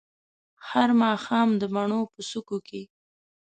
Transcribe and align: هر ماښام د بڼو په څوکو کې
هر 0.69 0.89
ماښام 1.03 1.49
د 1.61 1.63
بڼو 1.73 2.01
په 2.13 2.19
څوکو 2.29 2.57
کې 2.67 2.81